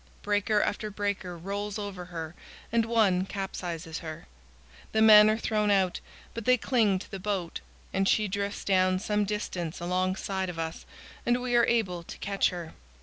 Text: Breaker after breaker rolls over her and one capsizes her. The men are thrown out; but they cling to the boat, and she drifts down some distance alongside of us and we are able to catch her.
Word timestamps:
Breaker 0.23 0.63
after 0.63 0.89
breaker 0.89 1.37
rolls 1.37 1.77
over 1.77 2.05
her 2.05 2.33
and 2.71 2.85
one 2.87 3.23
capsizes 3.27 3.99
her. 3.99 4.25
The 4.93 5.01
men 5.03 5.29
are 5.29 5.37
thrown 5.37 5.69
out; 5.69 5.99
but 6.33 6.45
they 6.45 6.57
cling 6.57 6.97
to 6.97 7.11
the 7.11 7.19
boat, 7.19 7.61
and 7.93 8.09
she 8.09 8.27
drifts 8.27 8.63
down 8.65 8.97
some 8.97 9.25
distance 9.25 9.79
alongside 9.79 10.49
of 10.49 10.57
us 10.57 10.87
and 11.23 11.39
we 11.39 11.55
are 11.55 11.67
able 11.67 12.01
to 12.01 12.17
catch 12.17 12.49
her. 12.49 12.73